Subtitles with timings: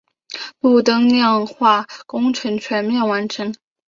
[0.61, 3.53] 路灯亮化工程全面完成。